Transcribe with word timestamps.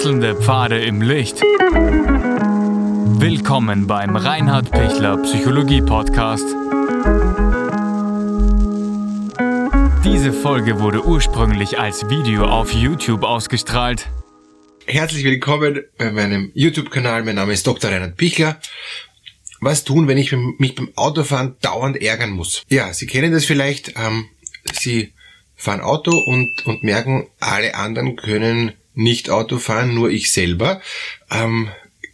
Wechselnde 0.00 0.34
Pfade 0.34 0.82
im 0.82 1.02
Licht. 1.02 1.42
Willkommen 3.20 3.86
beim 3.86 4.16
Reinhard 4.16 4.70
Pichler 4.70 5.18
Psychologie 5.18 5.82
Podcast. 5.82 6.46
Diese 10.02 10.32
Folge 10.32 10.80
wurde 10.80 11.04
ursprünglich 11.04 11.78
als 11.78 12.08
Video 12.08 12.46
auf 12.46 12.72
YouTube 12.72 13.24
ausgestrahlt. 13.24 14.08
Herzlich 14.86 15.22
willkommen 15.24 15.82
bei 15.98 16.10
meinem 16.10 16.50
YouTube-Kanal. 16.54 17.22
Mein 17.24 17.34
Name 17.34 17.52
ist 17.52 17.66
Dr. 17.66 17.90
Reinhard 17.90 18.16
Pichler. 18.16 18.58
Was 19.60 19.84
tun, 19.84 20.08
wenn 20.08 20.16
ich 20.16 20.34
mich 20.56 20.76
beim 20.76 20.88
Autofahren 20.96 21.56
dauernd 21.60 22.00
ärgern 22.00 22.30
muss? 22.30 22.62
Ja, 22.70 22.94
Sie 22.94 23.06
kennen 23.06 23.32
das 23.32 23.44
vielleicht. 23.44 23.92
Ähm, 23.96 24.24
Sie 24.72 25.12
fahren 25.56 25.82
Auto 25.82 26.10
und, 26.10 26.66
und 26.66 26.82
merken, 26.84 27.28
alle 27.38 27.74
anderen 27.74 28.16
können 28.16 28.72
nicht 28.94 29.30
Auto 29.30 29.58
fahren, 29.58 29.94
nur 29.94 30.10
ich 30.10 30.32
selber. 30.32 30.80
Ähm, 31.30 31.70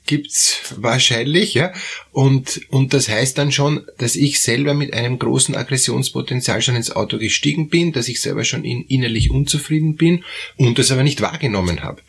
gibt's 0.07 0.75
wahrscheinlich, 0.77 1.55
ja. 1.55 1.73
Und, 2.13 2.61
und 2.71 2.95
das 2.95 3.09
heißt 3.09 3.37
dann 3.37 3.53
schon, 3.53 3.85
dass 3.99 4.17
ich 4.17 4.41
selber 4.41 4.73
mit 4.73 4.95
einem 4.95 5.19
großen 5.19 5.55
Aggressionspotenzial 5.55 6.63
schon 6.63 6.77
ins 6.77 6.93
Auto 6.93 7.19
gestiegen 7.19 7.69
bin, 7.69 7.93
dass 7.93 8.09
ich 8.09 8.21
selber 8.21 8.45
schon 8.45 8.65
in, 8.65 8.83
innerlich 8.83 9.31
unzufrieden 9.31 9.97
bin 9.97 10.25
und 10.57 10.79
das 10.79 10.91
aber 10.91 11.03
nicht 11.03 11.21
wahrgenommen 11.21 11.83
habe. 11.83 12.03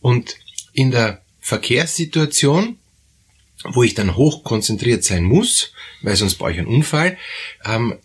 Und 0.00 0.36
in 0.72 0.90
der 0.90 1.22
Verkehrssituation, 1.40 2.78
wo 3.64 3.82
ich 3.82 3.94
dann 3.94 4.16
hoch 4.16 4.42
konzentriert 4.42 5.04
sein 5.04 5.24
muss, 5.24 5.72
weil 6.00 6.16
sonst 6.16 6.36
brauche 6.36 6.52
ich 6.52 6.58
einen 6.58 6.66
Unfall, 6.66 7.18
ähm, 7.64 7.98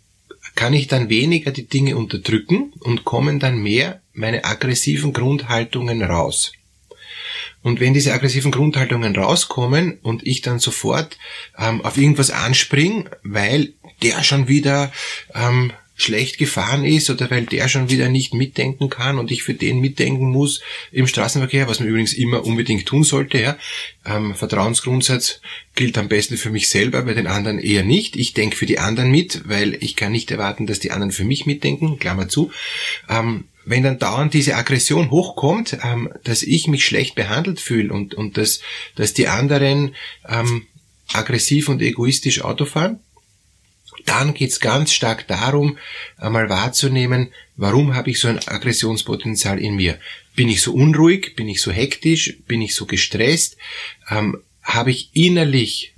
kann 0.55 0.73
ich 0.73 0.87
dann 0.87 1.09
weniger 1.09 1.51
die 1.51 1.67
Dinge 1.67 1.95
unterdrücken 1.95 2.73
und 2.79 3.05
kommen 3.05 3.39
dann 3.39 3.59
mehr 3.59 4.01
meine 4.17 4.43
aggressiven 4.43 5.13
Grundhaltungen 5.13 6.01
raus. 6.01 6.51
Und 7.61 7.79
wenn 7.79 7.93
diese 7.93 8.13
aggressiven 8.13 8.51
Grundhaltungen 8.51 9.15
rauskommen 9.15 9.99
und 10.01 10.25
ich 10.25 10.41
dann 10.41 10.59
sofort 10.59 11.17
ähm, 11.57 11.81
auf 11.81 11.97
irgendwas 11.97 12.31
anspring, 12.31 13.09
weil 13.23 13.73
der 14.01 14.23
schon 14.23 14.47
wieder 14.47 14.91
ähm, 15.33 15.73
schlecht 15.95 16.37
gefahren 16.37 16.85
ist 16.85 17.09
oder 17.09 17.29
weil 17.31 17.45
der 17.45 17.67
schon 17.67 17.89
wieder 17.89 18.07
nicht 18.07 18.33
mitdenken 18.33 18.89
kann 18.89 19.17
und 19.17 19.31
ich 19.31 19.43
für 19.43 19.55
den 19.55 19.81
mitdenken 19.81 20.29
muss 20.29 20.61
im 20.91 21.07
Straßenverkehr, 21.07 21.67
was 21.67 21.79
man 21.79 21.89
übrigens 21.89 22.13
immer 22.13 22.45
unbedingt 22.45 22.85
tun 22.85 23.03
sollte. 23.03 23.39
Ja. 23.39 23.57
Ähm, 24.05 24.35
Vertrauensgrundsatz 24.35 25.41
gilt 25.75 25.97
am 25.97 26.07
besten 26.07 26.37
für 26.37 26.51
mich 26.51 26.69
selber, 26.69 27.01
bei 27.01 27.15
den 27.15 27.27
anderen 27.27 27.59
eher 27.59 27.83
nicht. 27.83 28.15
Ich 28.15 28.33
denke 28.33 28.55
für 28.55 28.67
die 28.67 28.79
anderen 28.79 29.11
mit, 29.11 29.49
weil 29.49 29.75
ich 29.83 29.95
kann 29.95 30.11
nicht 30.11 30.29
erwarten, 30.31 30.67
dass 30.67 30.79
die 30.79 30.91
anderen 30.91 31.11
für 31.11 31.25
mich 31.25 31.47
mitdenken, 31.47 31.97
Klammer 31.97 32.29
zu. 32.29 32.51
Ähm, 33.09 33.45
wenn 33.67 33.83
dann 33.83 33.99
dauernd 33.99 34.33
diese 34.33 34.55
Aggression 34.55 35.11
hochkommt, 35.11 35.77
ähm, 35.83 36.09
dass 36.23 36.41
ich 36.41 36.67
mich 36.67 36.85
schlecht 36.85 37.15
behandelt 37.15 37.59
fühle 37.59 37.93
und, 37.93 38.15
und 38.15 38.37
dass, 38.37 38.61
dass 38.95 39.13
die 39.13 39.27
anderen 39.27 39.93
ähm, 40.27 40.65
aggressiv 41.11 41.67
und 41.67 41.81
egoistisch 41.81 42.41
Auto 42.41 42.63
fahren, 42.63 43.01
dann 44.05 44.33
geht's 44.33 44.61
ganz 44.61 44.93
stark 44.93 45.27
darum, 45.27 45.77
einmal 46.15 46.47
wahrzunehmen, 46.49 47.33
warum 47.57 47.93
habe 47.93 48.09
ich 48.11 48.19
so 48.19 48.29
ein 48.29 48.39
Aggressionspotenzial 48.47 49.59
in 49.59 49.75
mir? 49.75 49.99
Bin 50.33 50.47
ich 50.47 50.61
so 50.61 50.73
unruhig? 50.73 51.35
Bin 51.35 51.49
ich 51.49 51.61
so 51.61 51.71
hektisch? 51.71 52.37
Bin 52.47 52.61
ich 52.61 52.73
so 52.73 52.85
gestresst? 52.85 53.57
Ähm, 54.09 54.37
habe 54.63 54.91
ich 54.91 55.09
innerlich 55.13 55.93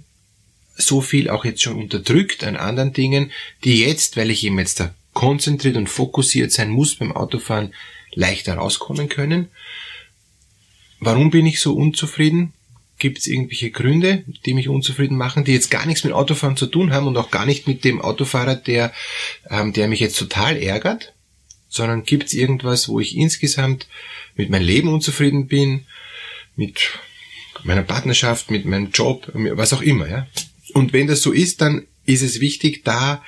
so 0.76 1.02
viel 1.02 1.30
auch 1.30 1.46
jetzt 1.46 1.62
schon 1.62 1.76
unterdrückt 1.76 2.44
an 2.44 2.56
anderen 2.56 2.94
Dingen, 2.94 3.32
die 3.64 3.82
jetzt, 3.82 4.18
weil 4.18 4.32
ich 4.32 4.44
eben 4.44 4.58
jetzt 4.58 4.80
da 4.80 4.96
konzentriert 5.14 5.78
und 5.78 5.90
fokussiert 5.90 6.52
sein 6.52 6.70
muss 6.70 6.96
beim 6.96 7.12
Autofahren, 7.12 7.74
leichter 8.14 8.56
rauskommen 8.56 9.10
können? 9.10 9.50
Warum 11.00 11.32
bin 11.32 11.46
ich 11.46 11.62
so 11.62 11.76
unzufrieden? 11.76 12.54
Gibt 12.98 13.20
es 13.20 13.28
irgendwelche 13.28 13.72
Gründe, 13.72 14.26
die 14.46 14.54
mich 14.54 14.68
unzufrieden 14.68 15.16
machen, 15.16 15.46
die 15.46 15.54
jetzt 15.54 15.72
gar 15.72 15.86
nichts 15.86 16.04
mit 16.04 16.12
Autofahren 16.12 16.58
zu 16.58 16.66
tun 16.66 16.92
haben 16.92 17.08
und 17.08 17.16
auch 17.16 17.32
gar 17.32 17.46
nicht 17.46 17.66
mit 17.66 17.86
dem 17.86 18.02
Autofahrer, 18.02 18.56
der, 18.56 18.92
ähm, 19.50 19.72
der 19.72 19.88
mich 19.88 20.02
jetzt 20.02 20.20
total 20.20 20.58
ärgert, 20.58 21.14
sondern 21.70 22.04
gibt 22.04 22.28
es 22.28 22.34
irgendwas, 22.34 22.90
wo 22.90 23.00
ich 23.00 23.16
insgesamt 23.16 23.88
mit 24.36 24.50
meinem 24.50 24.66
Leben 24.66 24.90
unzufrieden 24.90 25.48
bin, 25.48 25.86
mit 26.58 27.00
meiner 27.64 27.84
Partnerschaft, 27.84 28.52
mit 28.52 28.66
meinem 28.66 28.92
Job, 28.92 29.32
was 29.34 29.72
auch 29.72 29.82
immer, 29.82 30.10
ja. 30.10 30.28
Und 30.74 30.94
wenn 30.94 31.08
das 31.08 31.22
so 31.22 31.32
ist, 31.32 31.62
dann 31.62 31.88
ist 32.06 32.22
es 32.22 32.42
wichtig, 32.42 32.84
da 32.84 33.24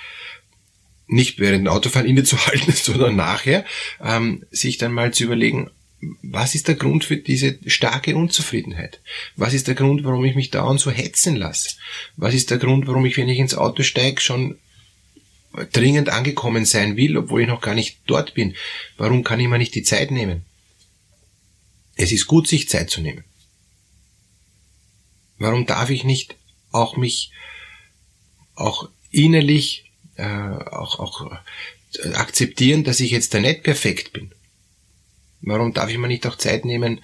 nicht 1.11 1.39
während 1.39 1.65
dem 1.65 1.67
Autofahren 1.67 2.07
innezuhalten, 2.07 2.73
sondern 2.75 3.15
nachher, 3.15 3.65
ähm, 4.01 4.45
sich 4.49 4.77
dann 4.77 4.93
mal 4.93 5.13
zu 5.13 5.25
überlegen, 5.25 5.69
was 6.23 6.55
ist 6.55 6.67
der 6.67 6.75
Grund 6.75 7.03
für 7.03 7.17
diese 7.17 7.59
starke 7.67 8.15
Unzufriedenheit? 8.15 9.01
Was 9.35 9.53
ist 9.53 9.67
der 9.67 9.75
Grund, 9.75 10.03
warum 10.03 10.25
ich 10.25 10.35
mich 10.35 10.49
dauernd 10.49 10.79
so 10.79 10.89
hetzen 10.89 11.35
lasse? 11.35 11.75
Was 12.15 12.33
ist 12.33 12.49
der 12.49 12.57
Grund, 12.57 12.87
warum 12.87 13.05
ich, 13.05 13.17
wenn 13.17 13.29
ich 13.29 13.37
ins 13.37 13.53
Auto 13.53 13.83
steige, 13.83 14.19
schon 14.19 14.57
dringend 15.73 16.09
angekommen 16.09 16.65
sein 16.65 16.95
will, 16.95 17.17
obwohl 17.17 17.41
ich 17.41 17.47
noch 17.47 17.61
gar 17.61 17.75
nicht 17.75 17.99
dort 18.07 18.33
bin? 18.33 18.55
Warum 18.97 19.23
kann 19.23 19.39
ich 19.39 19.47
mir 19.47 19.59
nicht 19.59 19.75
die 19.75 19.83
Zeit 19.83 20.09
nehmen? 20.09 20.43
Es 21.95 22.11
ist 22.11 22.25
gut, 22.25 22.47
sich 22.47 22.67
Zeit 22.67 22.89
zu 22.89 23.01
nehmen. 23.01 23.23
Warum 25.37 25.67
darf 25.67 25.89
ich 25.91 26.03
nicht 26.03 26.35
auch 26.71 26.97
mich 26.97 27.31
auch 28.55 28.89
innerlich 29.11 29.90
äh, 30.15 30.23
auch, 30.23 30.99
auch 30.99 31.31
akzeptieren, 32.13 32.83
dass 32.83 32.99
ich 32.99 33.11
jetzt 33.11 33.33
da 33.33 33.39
nicht 33.39 33.63
perfekt 33.63 34.13
bin? 34.13 34.31
Warum 35.41 35.73
darf 35.73 35.89
ich 35.89 35.97
mir 35.97 36.07
nicht 36.07 36.25
auch 36.27 36.37
Zeit 36.37 36.65
nehmen 36.65 37.01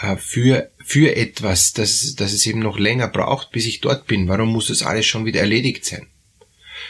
äh, 0.00 0.16
für, 0.16 0.70
für 0.84 1.14
etwas, 1.14 1.72
dass, 1.72 2.14
dass 2.14 2.32
es 2.32 2.46
eben 2.46 2.60
noch 2.60 2.78
länger 2.78 3.08
braucht, 3.08 3.50
bis 3.50 3.66
ich 3.66 3.80
dort 3.80 4.06
bin? 4.06 4.28
Warum 4.28 4.50
muss 4.50 4.68
das 4.68 4.82
alles 4.82 5.06
schon 5.06 5.26
wieder 5.26 5.40
erledigt 5.40 5.84
sein? 5.84 6.06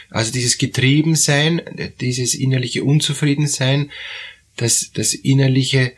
Also 0.09 0.31
dieses 0.31 0.57
Getriebensein, 0.57 1.61
dieses 1.99 2.33
innerliche 2.33 2.83
Unzufriedensein, 2.83 3.91
das, 4.55 4.91
das 4.93 5.13
innerliche 5.13 5.93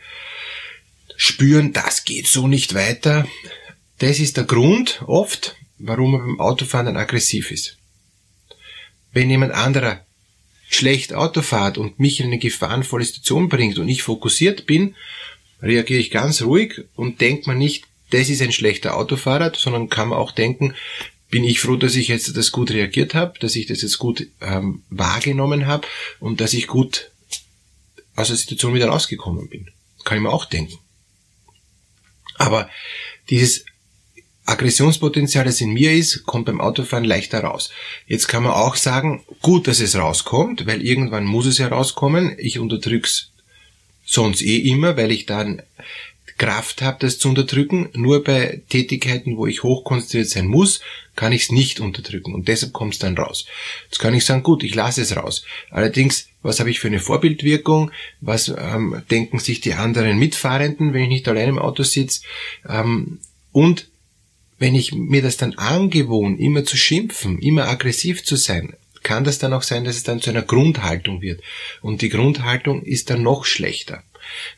Spüren, 1.16 1.72
das 1.72 2.04
geht 2.04 2.26
so 2.26 2.48
nicht 2.48 2.74
weiter, 2.74 3.28
das 3.98 4.18
ist 4.18 4.36
der 4.36 4.44
Grund 4.44 5.02
oft, 5.06 5.56
warum 5.78 6.12
man 6.12 6.20
beim 6.22 6.40
Autofahren 6.40 6.86
dann 6.86 6.96
aggressiv 6.96 7.50
ist. 7.50 7.76
Wenn 9.12 9.30
jemand 9.30 9.52
anderer 9.52 10.04
schlecht 10.68 11.12
Auto 11.14 11.42
fahrt 11.42 11.78
und 11.78 11.98
mich 11.98 12.20
in 12.20 12.26
eine 12.26 12.38
gefahrenvolle 12.38 13.04
Situation 13.04 13.48
bringt 13.48 13.78
und 13.78 13.88
ich 13.88 14.02
fokussiert 14.02 14.66
bin, 14.66 14.94
reagiere 15.60 16.00
ich 16.00 16.10
ganz 16.10 16.42
ruhig 16.42 16.84
und 16.94 17.20
denkt 17.20 17.46
man 17.46 17.58
nicht, 17.58 17.84
das 18.10 18.28
ist 18.28 18.42
ein 18.42 18.52
schlechter 18.52 18.96
Autofahrer, 18.96 19.52
sondern 19.54 19.88
kann 19.88 20.08
man 20.08 20.18
auch 20.18 20.32
denken, 20.32 20.74
bin 21.30 21.44
ich 21.44 21.60
froh, 21.60 21.76
dass 21.76 21.94
ich 21.94 22.08
jetzt 22.08 22.36
das 22.36 22.50
gut 22.50 22.70
reagiert 22.70 23.14
habe, 23.14 23.38
dass 23.38 23.56
ich 23.56 23.66
das 23.66 23.82
jetzt 23.82 23.98
gut 23.98 24.26
ähm, 24.40 24.82
wahrgenommen 24.90 25.66
habe 25.66 25.86
und 26.18 26.40
dass 26.40 26.54
ich 26.54 26.66
gut 26.66 27.10
aus 28.16 28.28
der 28.28 28.36
Situation 28.36 28.74
wieder 28.74 28.88
rausgekommen 28.88 29.48
bin. 29.48 29.70
Kann 30.04 30.18
ich 30.18 30.22
mir 30.22 30.30
auch 30.30 30.44
denken. 30.44 30.78
Aber 32.34 32.68
dieses 33.28 33.64
Aggressionspotenzial, 34.50 35.44
das 35.44 35.60
in 35.60 35.72
mir 35.72 35.92
ist, 35.92 36.24
kommt 36.26 36.46
beim 36.46 36.60
Autofahren 36.60 37.04
leichter 37.04 37.40
raus. 37.40 37.70
Jetzt 38.06 38.28
kann 38.28 38.42
man 38.42 38.52
auch 38.52 38.76
sagen, 38.76 39.22
gut, 39.42 39.68
dass 39.68 39.80
es 39.80 39.96
rauskommt, 39.96 40.66
weil 40.66 40.82
irgendwann 40.82 41.24
muss 41.24 41.46
es 41.46 41.58
ja 41.58 41.68
rauskommen. 41.68 42.34
Ich 42.38 42.58
unterdrück's 42.58 43.30
sonst 44.04 44.42
eh 44.42 44.58
immer, 44.58 44.96
weil 44.96 45.12
ich 45.12 45.26
dann 45.26 45.62
Kraft 46.40 46.80
habe, 46.80 46.96
das 47.00 47.18
zu 47.18 47.28
unterdrücken. 47.28 47.90
Nur 47.92 48.24
bei 48.24 48.62
Tätigkeiten, 48.70 49.36
wo 49.36 49.46
ich 49.46 49.62
hochkonzentriert 49.62 50.26
sein 50.26 50.46
muss, 50.46 50.80
kann 51.14 51.32
ich 51.32 51.42
es 51.42 51.52
nicht 51.52 51.80
unterdrücken 51.80 52.34
und 52.34 52.48
deshalb 52.48 52.72
kommt 52.72 52.94
es 52.94 52.98
dann 52.98 53.18
raus. 53.18 53.44
Jetzt 53.84 53.98
kann 53.98 54.14
ich 54.14 54.24
sagen, 54.24 54.42
gut, 54.42 54.62
ich 54.64 54.74
lasse 54.74 55.02
es 55.02 55.14
raus. 55.14 55.44
Allerdings, 55.70 56.28
was 56.42 56.58
habe 56.58 56.70
ich 56.70 56.80
für 56.80 56.88
eine 56.88 56.98
Vorbildwirkung? 56.98 57.90
Was 58.22 58.48
ähm, 58.48 59.02
denken 59.10 59.38
sich 59.38 59.60
die 59.60 59.74
anderen 59.74 60.18
Mitfahrenden, 60.18 60.94
wenn 60.94 61.02
ich 61.02 61.08
nicht 61.10 61.28
allein 61.28 61.50
im 61.50 61.58
Auto 61.58 61.82
sitze? 61.82 62.22
Ähm, 62.66 63.18
und 63.52 63.89
wenn 64.60 64.74
ich 64.74 64.92
mir 64.92 65.22
das 65.22 65.38
dann 65.38 65.54
angewohne, 65.54 66.38
immer 66.38 66.64
zu 66.64 66.76
schimpfen, 66.76 67.38
immer 67.38 67.66
aggressiv 67.66 68.22
zu 68.22 68.36
sein, 68.36 68.74
kann 69.02 69.24
das 69.24 69.38
dann 69.38 69.54
auch 69.54 69.62
sein, 69.62 69.84
dass 69.84 69.96
es 69.96 70.02
dann 70.02 70.20
zu 70.20 70.28
einer 70.28 70.42
Grundhaltung 70.42 71.22
wird. 71.22 71.40
Und 71.80 72.02
die 72.02 72.10
Grundhaltung 72.10 72.82
ist 72.82 73.08
dann 73.08 73.22
noch 73.22 73.46
schlechter. 73.46 74.04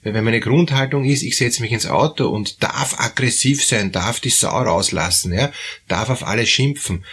Weil 0.03 0.15
wenn 0.15 0.25
meine 0.25 0.41
Grundhaltung 0.41 1.05
ist, 1.05 1.23
ich 1.23 1.37
setze 1.37 1.63
mich 1.63 1.71
ins 1.71 1.87
Auto 1.87 2.27
und 2.27 2.65
darf 2.65 2.99
aggressiv 2.99 3.65
sein, 3.65 3.93
darf 3.93 4.19
die 4.19 4.31
Sau 4.31 4.49
rauslassen, 4.49 5.33
ja, 5.33 5.53
darf 5.87 6.11
auf 6.11 6.27
alles 6.27 6.51
schimpfen, 6.51 7.05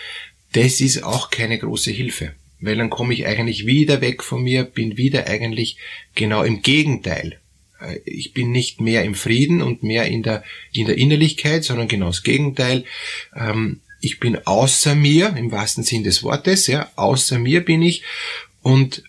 das 0.53 0.81
ist 0.81 1.03
auch 1.03 1.29
keine 1.29 1.59
große 1.59 1.91
Hilfe. 1.91 2.33
Weil 2.59 2.75
dann 2.75 2.89
komme 2.89 3.13
ich 3.13 3.27
eigentlich 3.27 3.67
wieder 3.67 4.01
weg 4.01 4.23
von 4.23 4.41
mir, 4.41 4.63
bin 4.63 4.97
wieder 4.97 5.27
eigentlich 5.27 5.77
genau 6.15 6.41
im 6.41 6.63
Gegenteil 6.63 7.38
ich 8.05 8.33
bin 8.33 8.51
nicht 8.51 8.81
mehr 8.81 9.03
im 9.03 9.15
Frieden 9.15 9.61
und 9.61 9.83
mehr 9.83 10.05
in 10.05 10.23
der, 10.23 10.43
in 10.73 10.85
der 10.87 10.97
Innerlichkeit, 10.97 11.63
sondern 11.63 11.87
genau 11.87 12.07
das 12.07 12.23
Gegenteil. 12.23 12.83
Ähm, 13.35 13.81
ich 14.01 14.19
bin 14.19 14.37
außer 14.45 14.95
mir, 14.95 15.35
im 15.35 15.51
wahrsten 15.51 15.83
Sinn 15.83 16.03
des 16.03 16.23
Wortes, 16.23 16.67
ja, 16.67 16.89
außer 16.95 17.39
mir 17.39 17.63
bin 17.63 17.81
ich 17.81 18.03
und, 18.61 19.03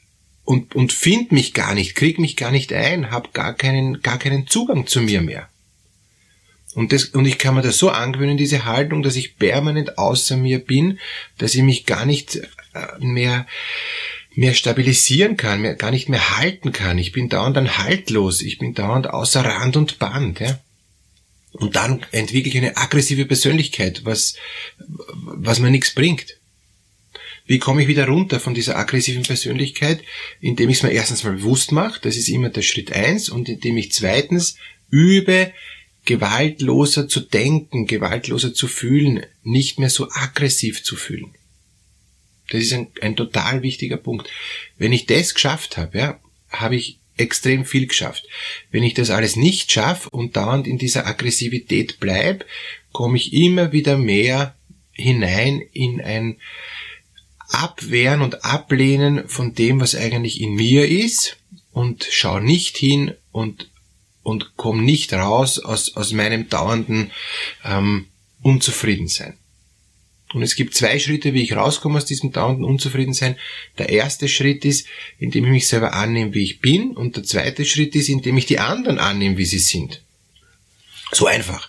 und, 0.45 0.75
und 0.75 0.93
find 0.93 1.33
mich 1.33 1.55
gar 1.55 1.75
nicht, 1.75 1.95
krieg 1.95 2.19
mich 2.19 2.37
gar 2.37 2.51
nicht 2.51 2.73
ein, 2.73 3.11
hab 3.11 3.33
gar 3.35 3.55
keinen, 3.55 4.03
gar 4.03 4.19
keinen 4.19 4.47
Zugang 4.47 4.87
zu 4.87 5.01
mir 5.01 5.21
mehr. 5.21 5.49
Und, 6.75 6.93
das, 6.93 7.07
und 7.07 7.27
ich 7.27 7.39
kann 7.39 7.55
mir 7.55 7.63
das 7.63 7.79
so 7.79 7.91
angewöhnen, 7.91 8.37
diese 8.37 8.65
Haltung, 8.65 9.03
dass 9.03 9.17
ich 9.17 9.37
permanent 9.37 9.99
außer 9.99 10.37
mir 10.37 10.61
bin, 10.61 11.01
dass 11.39 11.55
ich 11.55 11.63
mich 11.63 11.85
gar 11.85 12.07
nicht 12.07 12.37
äh, 12.37 12.99
mehr, 13.01 13.47
mehr 14.35 14.55
stabilisieren 14.55 15.37
kann, 15.37 15.61
mehr, 15.61 15.75
gar 15.75 15.91
nicht 15.91 16.09
mehr 16.09 16.39
halten 16.39 16.73
kann. 16.73 16.99
Ich 16.99 17.13
bin 17.13 17.29
dauernd 17.29 17.57
dann 17.57 17.79
haltlos, 17.79 18.43
ich 18.43 18.59
bin 18.59 18.75
dauernd 18.75 19.09
außer 19.09 19.45
Rand 19.45 19.77
und 19.77 19.99
Band. 19.99 20.41
Ja? 20.41 20.61
Und 21.53 21.77
dann 21.77 22.05
entwickle 22.13 22.51
ich 22.51 22.57
eine 22.57 22.77
aggressive 22.77 23.27
Persönlichkeit, 23.27 24.05
was, 24.05 24.37
was 24.79 25.59
mir 25.59 25.71
nichts 25.71 25.95
bringt. 25.95 26.37
Wie 27.47 27.59
komme 27.59 27.83
ich 27.83 27.89
wieder 27.89 28.07
runter 28.07 28.39
von 28.39 28.55
dieser 28.55 28.77
aggressiven 28.77 29.25
Persönlichkeit? 29.25 30.05
Indem 30.41 30.71
ich 30.71 30.77
es 30.77 30.83
mir 30.85 30.93
erstens 30.93 31.25
mal 31.25 31.33
bewusst 31.33 31.73
mache, 31.73 32.01
das 32.01 32.17
ist 32.17 32.29
immer 32.29 32.51
der 32.51 32.63
Schritt 32.63 32.93
eins, 32.93 33.29
und 33.29 33.49
indem 33.49 33.77
ich 33.77 33.91
zweitens 33.91 34.55
übe, 34.91 35.53
gewaltloser 36.05 37.09
zu 37.09 37.21
denken, 37.21 37.87
gewaltloser 37.87 38.55
zu 38.55 38.69
fühlen, 38.69 39.27
nicht 39.43 39.81
mehr 39.81 39.91
so 39.91 40.09
aggressiv 40.11 40.85
zu 40.85 40.95
fühlen. 40.95 41.35
Das 42.51 42.61
ist 42.61 42.73
ein, 42.73 42.89
ein 43.01 43.17
total 43.17 43.63
wichtiger 43.63 43.97
Punkt. 43.97 44.29
Wenn 44.79 44.93
ich 44.93 45.07
das 45.07 45.35
geschafft 45.35 45.77
habe, 45.77 45.99
ja, 45.99 46.21
habe 46.51 46.77
ich 46.77 46.99
extrem 47.17 47.65
viel 47.65 47.87
geschafft. 47.87 48.27
Wenn 48.71 48.83
ich 48.83 48.95
das 48.95 49.11
alles 49.11 49.37
nicht 49.37 49.71
schaffe 49.73 50.11
und 50.11 50.37
dauernd 50.37 50.67
in 50.67 50.79
dieser 50.79 51.07
Aggressivität 51.07 52.01
bleib, 52.01 52.45
komme 52.93 53.17
ich 53.17 53.33
immer 53.33 53.73
wieder 53.73 53.97
mehr 53.97 54.55
hinein 54.93 55.63
in 55.73 56.01
ein 56.01 56.37
Abwehren 57.49 58.23
und 58.23 58.45
Ablehnen 58.45 59.29
von 59.29 59.55
dem, 59.55 59.81
was 59.81 59.95
eigentlich 59.95 60.41
in 60.41 60.55
mir 60.55 60.89
ist 60.89 61.37
und 61.73 62.07
schau 62.11 62.41
nicht 62.41 62.77
hin 62.77 63.15
und 63.33 63.71
und 64.23 64.57
komme 64.57 64.83
nicht 64.83 65.13
raus 65.15 65.59
aus, 65.59 65.97
aus 65.97 66.13
meinem 66.13 66.49
dauernden 66.49 67.11
ähm, 67.65 68.07
Unzufriedensein. 68.43 69.40
Und 70.33 70.43
es 70.43 70.55
gibt 70.55 70.75
zwei 70.75 70.99
Schritte, 70.99 71.35
wie 71.35 71.43
ich 71.43 71.57
rauskomme 71.57 71.99
aus 71.99 72.05
diesem 72.05 72.31
dauernden 72.31 72.65
Unzufriedensein. 72.65 73.37
Der 73.79 73.89
erste 73.89 74.29
Schritt 74.29 74.65
ist, 74.65 74.87
indem 75.19 75.45
ich 75.47 75.51
mich 75.51 75.67
selber 75.67 75.93
annehme, 75.93 76.35
wie 76.35 76.45
ich 76.45 76.61
bin. 76.61 76.93
Und 76.93 77.17
der 77.17 77.25
zweite 77.25 77.65
Schritt 77.65 77.97
ist, 77.97 78.09
indem 78.09 78.37
ich 78.37 78.47
die 78.47 78.61
anderen 78.61 78.99
annehme, 78.99 79.39
wie 79.39 79.45
sie 79.45 79.59
sind. 79.59 80.03
So 81.13 81.27
einfach. 81.27 81.69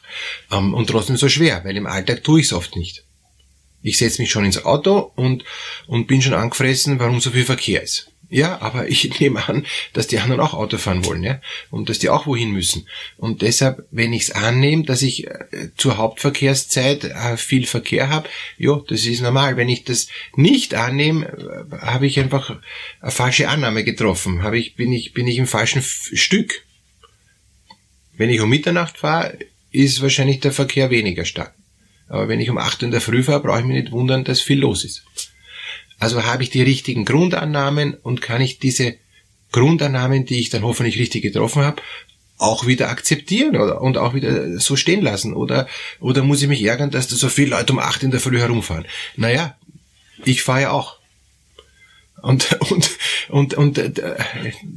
Ähm, 0.52 0.76
und 0.76 0.88
trotzdem 0.88 1.18
so 1.18 1.28
schwer, 1.28 1.64
weil 1.66 1.76
im 1.76 1.88
Alltag 1.88 2.24
tue 2.24 2.40
ich 2.40 2.48
es 2.48 2.54
oft 2.54 2.76
nicht. 2.76 3.04
Ich 3.82 3.98
setze 3.98 4.22
mich 4.22 4.30
schon 4.30 4.46
ins 4.46 4.64
Auto 4.64 5.12
und, 5.16 5.44
und 5.88 6.06
bin 6.06 6.22
schon 6.22 6.36
angefressen, 6.36 7.00
warum 7.00 7.20
so 7.20 7.32
viel 7.32 7.46
Verkehr 7.46 7.82
ist. 7.82 8.11
Ja, 8.34 8.62
aber 8.62 8.88
ich 8.88 9.20
nehme 9.20 9.48
an, 9.48 9.66
dass 9.92 10.08
die 10.08 10.20
anderen 10.20 10.40
auch 10.40 10.54
Auto 10.54 10.78
fahren 10.78 11.06
wollen, 11.06 11.22
ja, 11.22 11.42
und 11.70 11.90
dass 11.90 12.00
die 12.00 12.10
auch 12.10 12.26
wohin 12.26 12.52
müssen. 12.52 12.88
Und 13.18 13.42
deshalb, 13.42 13.86
wenn 13.92 14.14
ich 14.14 14.24
es 14.24 14.32
annehme, 14.32 14.84
dass 14.84 15.02
ich 15.02 15.28
äh, 15.28 15.70
zur 15.76 15.98
Hauptverkehrszeit 15.98 17.04
äh, 17.04 17.36
viel 17.36 17.68
Verkehr 17.68 18.10
habe, 18.10 18.30
ja, 18.58 18.82
das 18.88 19.06
ist 19.06 19.22
normal. 19.22 19.58
Wenn 19.58 19.68
ich 19.68 19.84
das 19.84 20.08
nicht 20.36 20.74
annehme, 20.74 21.28
äh, 21.28 21.76
habe 21.86 22.08
ich 22.08 22.20
einfach 22.20 22.58
eine 23.02 23.12
falsche 23.12 23.50
Annahme 23.50 23.84
getroffen. 23.84 24.44
Habe 24.44 24.58
ich, 24.58 24.76
bin 24.76 24.94
ich, 24.94 25.14
bin 25.14 25.28
ich 25.28 25.38
im 25.38 25.48
falschen 25.48 25.82
Stück. 25.82 26.64
Wenn 28.14 28.30
ich 28.30 28.40
um 28.40 28.50
Mitternacht 28.50 28.98
fahre, 28.98 29.38
ist 29.72 30.02
wahrscheinlich 30.02 30.40
der 30.40 30.54
Verkehr 30.54 30.90
weniger 30.90 31.26
stark. 31.26 31.54
Aber 32.08 32.30
wenn 32.30 32.40
ich 32.40 32.50
um 32.50 32.58
acht 32.58 32.82
in 32.82 32.92
der 32.92 33.02
Früh 33.02 33.24
fahre, 33.24 33.42
brauche 33.42 33.60
ich 33.60 33.66
mich 33.66 33.84
nicht 33.84 33.92
wundern, 33.92 34.24
dass 34.24 34.40
viel 34.40 34.60
los 34.60 34.86
ist. 34.86 35.04
Also 36.02 36.24
habe 36.24 36.42
ich 36.42 36.50
die 36.50 36.64
richtigen 36.64 37.06
Grundannahmen 37.06 37.94
und 37.94 38.24
kann 38.24 38.42
ich 38.42 38.58
diese 38.58 38.96
Grundannahmen, 39.52 40.26
die 40.26 40.40
ich 40.40 40.50
dann 40.50 40.64
hoffentlich 40.64 40.98
richtig 40.98 41.22
getroffen 41.22 41.62
habe, 41.62 41.80
auch 42.40 42.66
wieder 42.66 42.90
akzeptieren 42.90 43.56
oder, 43.56 43.82
und 43.82 44.00
auch 44.00 44.16
wieder 44.16 44.60
so 44.60 44.76
stehen 44.76 45.04
lassen? 45.04 45.36
Oder, 45.36 45.68
oder 46.00 46.24
muss 46.24 46.42
ich 46.42 46.48
mich 46.48 46.64
ärgern, 46.64 46.90
dass 46.90 47.08
da 47.08 47.16
so 47.16 47.30
viele 47.30 47.52
Leute 47.52 47.72
um 47.72 47.78
acht 47.78 48.02
in 48.02 48.10
der 48.10 48.20
Früh 48.20 48.40
herumfahren? 48.40 48.88
Naja, 49.16 49.56
ich 50.26 50.42
fahre 50.42 50.62
ja 50.62 50.72
auch. 50.72 50.98
Und, 52.24 52.58
und, 52.72 52.98
und, 53.30 53.54
und 53.54 53.78
äh, 53.78 54.16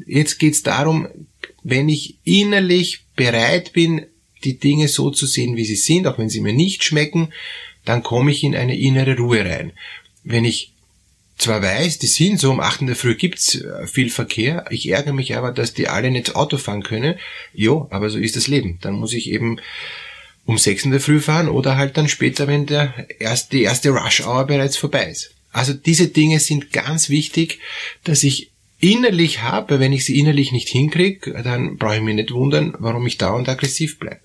jetzt 0.06 0.38
geht's 0.38 0.62
darum, 0.62 1.08
wenn 1.62 1.88
ich 1.88 2.18
innerlich 2.24 3.06
bereit 3.16 3.72
bin, 3.72 4.04
die 4.44 4.58
Dinge 4.58 4.88
so 4.88 5.10
zu 5.10 5.24
sehen, 5.24 5.56
wie 5.56 5.64
sie 5.64 5.76
sind, 5.76 6.06
auch 6.06 6.18
wenn 6.18 6.28
sie 6.28 6.42
mir 6.42 6.52
nicht 6.52 6.84
schmecken, 6.84 7.32
dann 7.86 8.02
komme 8.02 8.30
ich 8.30 8.44
in 8.44 8.54
eine 8.54 8.76
innere 8.76 9.16
Ruhe 9.16 9.42
rein. 9.42 9.72
Wenn 10.22 10.44
ich 10.44 10.73
zwar 11.38 11.62
weiß, 11.62 11.98
die 11.98 12.06
sind 12.06 12.38
so, 12.38 12.50
um 12.50 12.60
8 12.60 12.82
in 12.82 12.86
der 12.86 12.96
Früh 12.96 13.14
gibt's 13.14 13.56
äh, 13.56 13.86
viel 13.86 14.10
Verkehr, 14.10 14.64
ich 14.70 14.88
ärgere 14.88 15.12
mich 15.12 15.36
aber, 15.36 15.52
dass 15.52 15.74
die 15.74 15.88
alle 15.88 16.10
nicht 16.10 16.36
Auto 16.36 16.56
fahren 16.56 16.82
können. 16.82 17.16
Jo, 17.52 17.88
aber 17.90 18.10
so 18.10 18.18
ist 18.18 18.36
das 18.36 18.48
Leben. 18.48 18.78
Dann 18.80 18.94
muss 18.94 19.12
ich 19.12 19.30
eben 19.30 19.58
um 20.46 20.58
6 20.58 20.86
in 20.86 20.90
der 20.90 21.00
Früh 21.00 21.20
fahren 21.20 21.48
oder 21.48 21.76
halt 21.76 21.96
dann 21.96 22.08
später, 22.08 22.46
wenn 22.46 22.66
der 22.66 23.06
erste, 23.18 23.56
die 23.56 23.62
erste 23.62 23.90
Rush-Hour 23.90 24.46
bereits 24.46 24.76
vorbei 24.76 25.10
ist. 25.10 25.32
Also 25.52 25.72
diese 25.72 26.08
Dinge 26.08 26.40
sind 26.40 26.72
ganz 26.72 27.08
wichtig, 27.08 27.60
dass 28.02 28.22
ich 28.24 28.50
innerlich 28.80 29.42
habe, 29.42 29.80
wenn 29.80 29.92
ich 29.92 30.04
sie 30.04 30.18
innerlich 30.18 30.52
nicht 30.52 30.68
hinkriege, 30.68 31.42
dann 31.42 31.76
brauche 31.76 31.96
ich 31.96 32.02
mich 32.02 32.16
nicht 32.16 32.32
wundern, 32.32 32.74
warum 32.78 33.06
ich 33.06 33.18
dauernd 33.18 33.48
aggressiv 33.48 33.98
bleibe. 33.98 34.20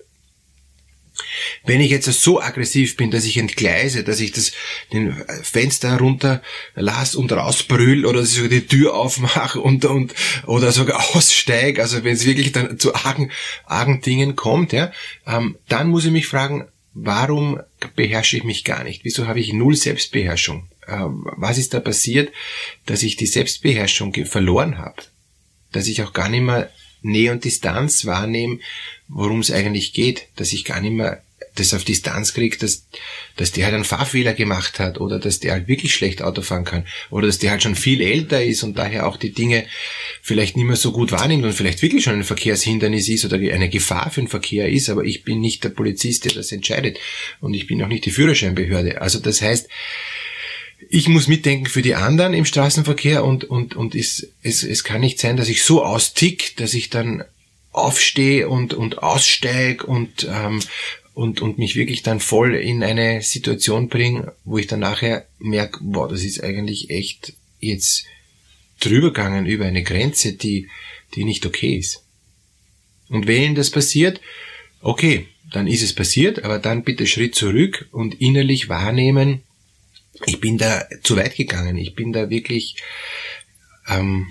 Wenn 1.64 1.80
ich 1.80 1.90
jetzt 1.90 2.06
so 2.06 2.40
aggressiv 2.40 2.96
bin, 2.96 3.10
dass 3.10 3.24
ich 3.24 3.36
entgleise, 3.36 4.04
dass 4.04 4.20
ich 4.20 4.32
das, 4.32 4.52
den 4.92 5.16
Fenster 5.42 5.98
runter 5.98 6.42
lasse 6.74 7.18
und 7.18 7.32
rausbrüll 7.32 8.06
oder 8.06 8.24
sogar 8.24 8.48
die 8.48 8.66
Tür 8.66 8.94
aufmache 8.94 9.60
und, 9.60 9.84
und, 9.84 10.14
oder 10.46 10.72
sogar 10.72 10.98
aussteige, 11.14 11.82
also 11.82 12.04
wenn 12.04 12.14
es 12.14 12.26
wirklich 12.26 12.52
dann 12.52 12.78
zu 12.78 12.94
argen, 12.94 13.30
argen 13.66 14.00
Dingen 14.00 14.36
kommt, 14.36 14.72
ja, 14.72 14.92
ähm, 15.26 15.56
dann 15.68 15.88
muss 15.88 16.04
ich 16.04 16.12
mich 16.12 16.26
fragen, 16.26 16.68
warum 16.92 17.60
beherrsche 17.96 18.36
ich 18.36 18.44
mich 18.44 18.64
gar 18.64 18.84
nicht? 18.84 19.04
Wieso 19.04 19.26
habe 19.26 19.40
ich 19.40 19.52
null 19.52 19.76
Selbstbeherrschung? 19.76 20.68
Ähm, 20.88 21.26
was 21.36 21.58
ist 21.58 21.74
da 21.74 21.80
passiert, 21.80 22.32
dass 22.86 23.02
ich 23.02 23.16
die 23.16 23.26
Selbstbeherrschung 23.26 24.14
verloren 24.26 24.78
habe? 24.78 25.02
Dass 25.72 25.86
ich 25.86 26.02
auch 26.02 26.12
gar 26.12 26.28
nicht 26.28 26.42
mehr 26.42 26.70
Nähe 27.02 27.32
und 27.32 27.44
Distanz 27.44 28.04
wahrnehme, 28.04 28.58
worum 29.08 29.40
es 29.40 29.50
eigentlich 29.50 29.92
geht, 29.92 30.28
dass 30.36 30.52
ich 30.52 30.64
gar 30.64 30.80
nicht 30.80 30.92
mehr 30.92 31.22
das 31.54 31.74
auf 31.74 31.84
Distanz 31.84 32.32
kriege, 32.32 32.56
dass, 32.58 32.86
dass 33.36 33.52
der 33.52 33.64
halt 33.64 33.74
einen 33.74 33.84
Fahrfehler 33.84 34.34
gemacht 34.34 34.78
hat 34.78 35.00
oder 35.00 35.18
dass 35.18 35.40
der 35.40 35.52
halt 35.52 35.68
wirklich 35.68 35.94
schlecht 35.94 36.22
Auto 36.22 36.42
fahren 36.42 36.64
kann 36.64 36.86
oder 37.10 37.26
dass 37.26 37.38
der 37.38 37.50
halt 37.50 37.62
schon 37.62 37.74
viel 37.74 38.00
älter 38.00 38.42
ist 38.42 38.62
und 38.62 38.78
daher 38.78 39.06
auch 39.06 39.16
die 39.16 39.32
Dinge 39.32 39.66
vielleicht 40.22 40.56
nicht 40.56 40.66
mehr 40.66 40.76
so 40.76 40.92
gut 40.92 41.12
wahrnimmt 41.12 41.44
und 41.44 41.52
vielleicht 41.52 41.82
wirklich 41.82 42.04
schon 42.04 42.14
ein 42.14 42.24
Verkehrshindernis 42.24 43.08
ist 43.08 43.24
oder 43.24 43.36
eine 43.36 43.68
Gefahr 43.68 44.10
für 44.10 44.20
den 44.20 44.28
Verkehr 44.28 44.68
ist, 44.68 44.88
aber 44.88 45.04
ich 45.04 45.24
bin 45.24 45.40
nicht 45.40 45.64
der 45.64 45.70
Polizist, 45.70 46.24
der 46.24 46.32
das 46.32 46.52
entscheidet 46.52 46.98
und 47.40 47.54
ich 47.54 47.66
bin 47.66 47.82
auch 47.82 47.88
nicht 47.88 48.06
die 48.06 48.10
Führerscheinbehörde. 48.10 49.00
Also 49.00 49.18
das 49.18 49.42
heißt, 49.42 49.68
ich 50.88 51.08
muss 51.08 51.28
mitdenken 51.28 51.66
für 51.66 51.82
die 51.82 51.94
anderen 51.94 52.34
im 52.34 52.44
Straßenverkehr 52.44 53.24
und, 53.24 53.44
und, 53.44 53.76
und 53.76 53.94
es, 53.94 54.28
es, 54.42 54.62
es 54.62 54.84
kann 54.84 55.00
nicht 55.00 55.18
sein, 55.18 55.36
dass 55.36 55.48
ich 55.48 55.62
so 55.62 55.84
austick, 55.84 56.56
dass 56.56 56.74
ich 56.74 56.90
dann 56.90 57.24
aufstehe 57.72 58.48
und, 58.48 58.74
und 58.74 59.02
aussteig 59.02 59.84
und, 59.84 60.26
ähm, 60.28 60.60
und, 61.14 61.40
und 61.40 61.58
mich 61.58 61.76
wirklich 61.76 62.02
dann 62.02 62.20
voll 62.20 62.54
in 62.54 62.82
eine 62.82 63.22
Situation 63.22 63.88
bringe, 63.88 64.32
wo 64.44 64.58
ich 64.58 64.66
dann 64.66 64.80
nachher 64.80 65.26
merke, 65.38 65.78
wow, 65.82 66.08
das 66.08 66.24
ist 66.24 66.42
eigentlich 66.42 66.90
echt 66.90 67.34
jetzt 67.60 68.04
drübergegangen 68.80 69.46
über 69.46 69.66
eine 69.66 69.82
Grenze, 69.82 70.32
die, 70.32 70.68
die 71.14 71.24
nicht 71.24 71.44
okay 71.46 71.76
ist. 71.76 72.02
Und 73.08 73.26
wenn 73.26 73.54
das 73.54 73.70
passiert, 73.70 74.20
okay, 74.80 75.26
dann 75.52 75.66
ist 75.66 75.82
es 75.82 75.92
passiert, 75.92 76.44
aber 76.44 76.58
dann 76.58 76.84
bitte 76.84 77.06
Schritt 77.06 77.34
zurück 77.34 77.88
und 77.92 78.20
innerlich 78.20 78.68
wahrnehmen, 78.68 79.42
ich 80.26 80.40
bin 80.40 80.58
da 80.58 80.84
zu 81.02 81.16
weit 81.16 81.36
gegangen. 81.36 81.76
Ich 81.76 81.94
bin 81.94 82.12
da 82.12 82.30
wirklich 82.30 82.76
ähm, 83.88 84.26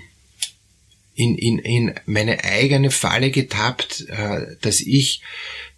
in, 1.14 1.36
in, 1.36 1.58
in 1.58 1.94
meine 2.06 2.44
eigene 2.44 2.90
Falle 2.90 3.30
getappt, 3.30 4.06
äh, 4.08 4.56
dass 4.60 4.80
ich 4.80 5.22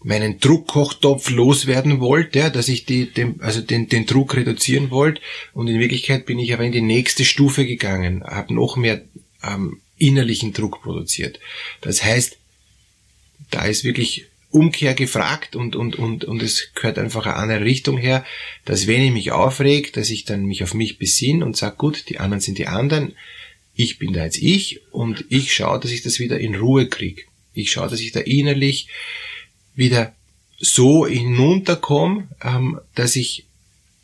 meinen 0.05 0.39
Druckkochtopf 0.39 1.31
loswerden 1.31 2.01
wollte, 2.01 2.41
ja, 2.41 2.51
dass 2.51 2.69
ich 2.69 2.87
die, 2.87 3.11
den, 3.11 3.41
also 3.41 3.61
den, 3.61 3.89
den 3.89 4.07
Druck 4.07 4.37
reduzieren 4.37 4.91
wollte 4.91 5.21
und 5.53 5.69
in 5.69 5.79
Wirklichkeit 5.79 6.27
bin 6.27 6.39
ich 6.39 6.53
aber 6.53 6.65
in 6.65 6.73
die 6.73 6.81
nächste 6.81 7.25
Stufe 7.25 7.67
gegangen, 7.67 8.25
habe 8.25 8.55
noch 8.55 8.77
mehr 8.77 9.03
ähm, 9.43 9.81
innerlichen 9.99 10.53
Druck 10.53 10.83
produziert. 10.83 11.39
Das 11.81 12.03
heißt, 12.03 12.37
da 13.51 13.65
ist 13.65 13.85
wirklich 13.85 14.27
Umkehr 14.53 14.95
gefragt 14.95 15.57
und, 15.57 15.77
und, 15.77 15.97
und, 15.97 16.25
und 16.25 16.43
es 16.43 16.73
gehört 16.75 16.99
einfach 16.99 17.27
eine 17.27 17.37
andere 17.37 17.65
Richtung 17.65 17.97
her, 17.97 18.25
dass 18.65 18.87
wenn 18.87 19.03
ich 19.03 19.11
mich 19.11 19.33
aufreg, 19.33 19.93
dass 19.95 20.11
ich 20.11 20.25
dann 20.25 20.45
mich 20.45 20.63
auf 20.63 20.75
mich 20.75 20.99
besinne 20.99 21.45
und 21.45 21.57
sage, 21.57 21.77
gut, 21.77 22.09
die 22.09 22.21
anderen 22.21 22.41
sind 22.41 22.59
die 22.59 22.67
anderen, 22.67 23.15
ich 23.75 23.99
bin 23.99 24.13
da 24.13 24.25
jetzt 24.25 24.39
ich 24.39 24.81
und 24.93 25.25
ich 25.31 25.55
schaue, 25.55 25.81
dass 25.81 25.91
ich 25.91 26.03
das 26.03 26.19
wieder 26.19 26.39
in 26.39 26.55
Ruhe 26.55 26.89
kriege. 26.89 27.23
Ich 27.55 27.73
schaue, 27.73 27.89
dass 27.89 28.01
ich 28.01 28.13
da 28.13 28.21
innerlich 28.21 28.89
wieder 29.75 30.15
so 30.59 31.07
hinunterkomme, 31.07 32.29
ähm, 32.43 32.79
dass 32.95 33.17
ich 33.17 33.47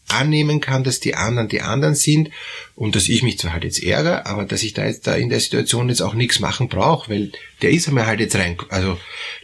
annehmen 0.09 0.61
kann, 0.61 0.85
dass 0.85 1.01
die 1.01 1.15
anderen 1.15 1.49
die 1.49 1.63
anderen 1.63 1.95
sind 1.95 2.31
und 2.75 2.97
dass 2.97 3.09
ich 3.09 3.23
mich 3.23 3.39
zwar 3.39 3.53
halt 3.53 3.65
jetzt 3.65 3.83
ärgere, 3.83 4.27
aber 4.27 4.45
dass 4.45 4.63
ich 4.63 4.75
da 4.75 4.87
jetzt 4.87 5.07
da 5.07 5.15
in 5.15 5.29
der 5.29 5.41
Situation 5.41 5.89
jetzt 5.89 6.03
auch 6.03 6.15
nichts 6.15 6.41
machen 6.41 6.69
brauche, 6.69 7.11
weil 7.11 7.33
der 7.63 7.71
ist 7.71 7.91
mir 7.91 8.07
halt 8.07 8.21
jetzt 8.21 8.37
rein, 8.37 8.57
also 8.69 8.99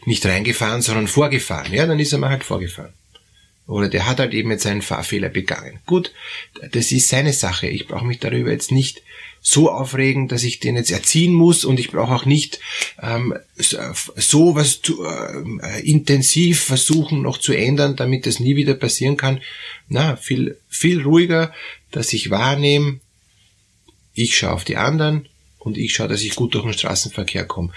nicht 0.06 0.24
reingefahren, 0.24 0.82
sondern 0.82 1.08
vorgefahren. 1.08 1.72
Ja, 1.72 1.86
dann 1.86 2.00
ist 2.00 2.12
er 2.12 2.18
mir 2.18 2.30
halt 2.30 2.44
vorgefahren. 2.44 2.92
Oder 3.66 3.88
der 3.88 4.06
hat 4.06 4.18
halt 4.18 4.34
eben 4.34 4.50
jetzt 4.50 4.66
einen 4.66 4.82
Fahrfehler 4.82 5.30
begangen. 5.30 5.80
Gut, 5.86 6.12
das 6.72 6.92
ist 6.92 7.08
seine 7.08 7.32
Sache. 7.32 7.66
Ich 7.66 7.86
brauche 7.86 8.04
mich 8.04 8.18
darüber 8.18 8.50
jetzt 8.50 8.70
nicht 8.70 9.02
so 9.46 9.70
aufregen, 9.70 10.26
dass 10.26 10.42
ich 10.42 10.58
den 10.58 10.76
jetzt 10.76 10.90
erziehen 10.90 11.34
muss 11.34 11.66
und 11.66 11.78
ich 11.78 11.90
brauche 11.90 12.14
auch 12.14 12.24
nicht 12.24 12.60
ähm, 13.02 13.34
so 13.56 14.54
was 14.54 14.80
zu, 14.80 15.04
äh, 15.04 15.80
intensiv 15.82 16.62
versuchen 16.64 17.20
noch 17.20 17.36
zu 17.36 17.52
ändern, 17.52 17.94
damit 17.94 18.24
das 18.24 18.40
nie 18.40 18.56
wieder 18.56 18.72
passieren 18.72 19.18
kann. 19.18 19.42
Na, 19.86 20.16
viel, 20.16 20.56
viel 20.70 21.02
ruhiger, 21.02 21.52
dass 21.90 22.14
ich 22.14 22.30
wahrnehme, 22.30 23.00
ich 24.14 24.34
schaue 24.34 24.52
auf 24.52 24.64
die 24.64 24.78
anderen 24.78 25.28
und 25.58 25.76
ich 25.76 25.92
schaue, 25.92 26.08
dass 26.08 26.22
ich 26.22 26.36
gut 26.36 26.54
durch 26.54 26.64
den 26.64 26.72
Straßenverkehr 26.72 27.44
komme. 27.44 27.70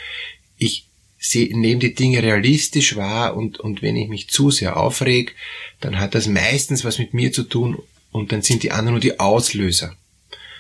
Ich 0.57 0.86
nehme 1.33 1.81
die 1.81 1.93
Dinge 1.93 2.24
realistisch 2.24 2.95
wahr 2.95 3.36
und, 3.36 3.59
und 3.59 3.81
wenn 3.81 3.97
ich 3.97 4.07
mich 4.07 4.29
zu 4.29 4.51
sehr 4.51 4.77
aufreg, 4.77 5.36
dann 5.81 6.00
hat 6.00 6.15
das 6.15 6.27
meistens 6.27 6.86
was 6.86 6.97
mit 6.97 7.13
mir 7.13 7.33
zu 7.33 7.43
tun 7.43 7.77
und 8.13 8.31
dann 8.31 8.41
sind 8.41 8.63
die 8.63 8.71
anderen 8.71 8.93
nur 8.93 9.01
die 9.01 9.19
Auslöser. 9.19 9.97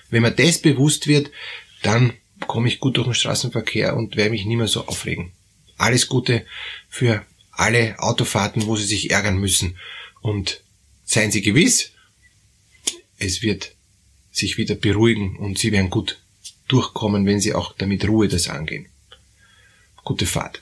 Wenn 0.09 0.21
mir 0.21 0.31
das 0.31 0.59
bewusst 0.59 1.07
wird, 1.07 1.31
dann 1.83 2.13
komme 2.47 2.67
ich 2.67 2.79
gut 2.79 2.97
durch 2.97 3.07
den 3.07 3.13
Straßenverkehr 3.13 3.95
und 3.95 4.15
werde 4.15 4.31
mich 4.31 4.45
nicht 4.45 4.57
mehr 4.57 4.67
so 4.67 4.85
aufregen. 4.87 5.31
Alles 5.77 6.07
Gute 6.07 6.45
für 6.89 7.25
alle 7.51 7.99
Autofahrten, 7.99 8.67
wo 8.67 8.75
Sie 8.75 8.85
sich 8.85 9.11
ärgern 9.11 9.37
müssen. 9.37 9.77
Und 10.21 10.61
seien 11.03 11.31
Sie 11.31 11.41
gewiss, 11.41 11.91
es 13.17 13.41
wird 13.41 13.75
sich 14.31 14.57
wieder 14.57 14.75
beruhigen 14.75 15.37
und 15.37 15.57
Sie 15.57 15.71
werden 15.71 15.89
gut 15.89 16.19
durchkommen, 16.67 17.25
wenn 17.25 17.39
Sie 17.39 17.53
auch 17.53 17.73
damit 17.77 18.07
Ruhe 18.07 18.27
das 18.27 18.47
angehen. 18.47 18.87
Gute 20.03 20.25
Fahrt. 20.25 20.61